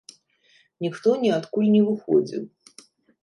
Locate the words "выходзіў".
1.91-2.43